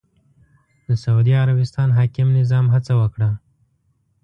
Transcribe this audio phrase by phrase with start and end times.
[0.87, 3.29] د سعودي عربستان حاکم نظام هڅه وکړه